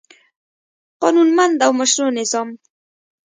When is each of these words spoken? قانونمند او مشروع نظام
قانونمند 1.01 1.57
او 1.67 1.71
مشروع 1.79 2.09
نظام 2.19 2.47